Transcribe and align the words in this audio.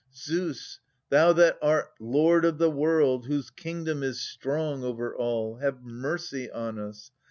Zeus, 0.15 0.79
thou 1.09 1.31
that 1.33 1.59
art 1.61 1.91
lord 1.99 2.43
of 2.43 2.57
the 2.57 2.71
world, 2.71 3.27
whose 3.27 3.51
kingdom 3.51 4.01
is 4.01 4.19
strong 4.19 4.83
over 4.83 5.15
all, 5.15 5.57
Have 5.57 5.83
mercy 5.83 6.49
on 6.49 6.79
us 6.79 7.11